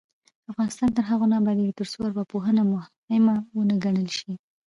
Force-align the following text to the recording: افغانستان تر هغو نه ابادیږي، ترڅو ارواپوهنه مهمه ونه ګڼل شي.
افغانستان 0.51 0.89
تر 0.97 1.03
هغو 1.09 1.25
نه 1.31 1.35
ابادیږي، 1.41 1.73
ترڅو 1.79 1.97
ارواپوهنه 2.07 2.61
مهمه 2.71 3.35
ونه 3.57 3.75
ګڼل 3.83 4.07
شي. 4.17 4.31